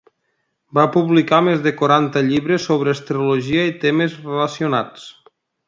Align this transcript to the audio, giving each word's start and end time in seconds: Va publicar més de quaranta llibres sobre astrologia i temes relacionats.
Va 0.77 0.85
publicar 0.95 1.41
més 1.47 1.61
de 1.67 1.73
quaranta 1.81 2.23
llibres 2.31 2.67
sobre 2.71 2.95
astrologia 2.97 3.69
i 3.73 3.77
temes 3.87 4.17
relacionats. 4.25 5.09